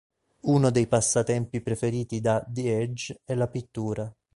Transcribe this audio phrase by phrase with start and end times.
[0.47, 4.11] Uno dei passatempi preferiti da The Edge è la pittura.